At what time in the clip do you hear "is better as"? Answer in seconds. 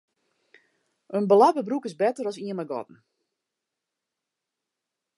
1.89-2.39